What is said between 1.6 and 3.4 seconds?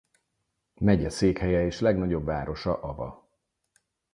és legnagyobb városa Ava.